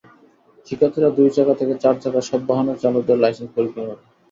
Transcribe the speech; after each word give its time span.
শিক্ষার্থীরা 0.67 1.09
দুই 1.17 1.29
চাকা 1.35 1.53
থেকে 1.59 1.73
চার 1.83 1.95
চাকা 2.03 2.21
সব 2.29 2.41
বাহনের 2.49 2.77
চালকদের 2.83 3.17
লাইসেন্স 3.19 3.49
পরীক্ষা 3.55 3.81
করে। 3.81 4.01